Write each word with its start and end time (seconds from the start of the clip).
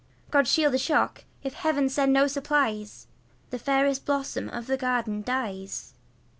God 0.31 0.47
shield 0.47 0.73
the 0.73 0.79
stock! 0.79 1.25
if 1.43 1.53
Heaven 1.53 1.87
send 1.87 2.11
no 2.11 2.25
supplies, 2.25 3.05
The 3.51 3.59
fairest 3.59 4.03
blossom 4.03 4.49
of 4.49 4.65
the 4.65 4.75
garden 4.75 5.21
dies. 5.21 5.93